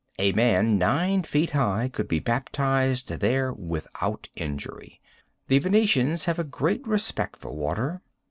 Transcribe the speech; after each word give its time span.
A 0.17 0.31
man 0.31 0.79
nine 0.79 1.21
feet 1.21 1.51
high 1.51 1.87
could 1.87 2.07
be 2.07 2.17
baptized 2.19 3.09
there 3.09 3.53
without 3.53 4.29
injury. 4.35 4.99
The 5.47 5.59
Venetians 5.59 6.25
have 6.25 6.39
a 6.39 6.43
great 6.43 6.87
respect 6.87 7.39
for 7.39 7.51
water. 7.51 8.01